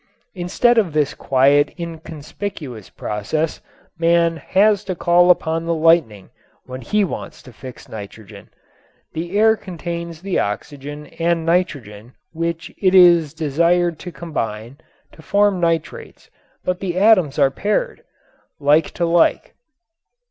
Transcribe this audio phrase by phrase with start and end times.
[0.33, 3.61] Instead of this quiet inconspicuous process
[3.99, 6.31] man has to call upon the lightning
[6.65, 8.49] when he wants to fix nitrogen.
[9.13, 14.79] The air contains the oxygen and nitrogen which it is desired to combine
[15.11, 16.31] to form nitrates
[16.63, 18.01] but the atoms are paired,
[18.59, 19.53] like to like.